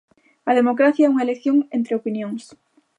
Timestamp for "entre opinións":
1.77-2.43